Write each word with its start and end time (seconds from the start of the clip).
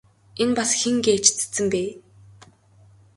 Энэ 0.41 0.55
бас 0.57 0.71
хэн 0.79 0.95
гээч 1.05 1.25
цэцэн 1.37 1.65
бэ? 1.71 1.83